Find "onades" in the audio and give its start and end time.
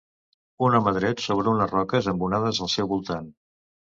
2.29-2.63